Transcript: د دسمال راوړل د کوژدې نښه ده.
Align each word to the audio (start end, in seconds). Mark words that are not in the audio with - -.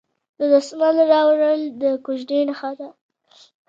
د 0.39 0.41
دسمال 0.53 0.95
راوړل 1.13 1.61
د 1.81 1.83
کوژدې 2.05 2.39
نښه 2.49 2.71
ده. 2.79 2.89